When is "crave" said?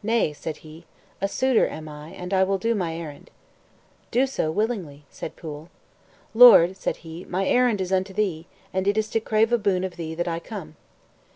9.18-9.52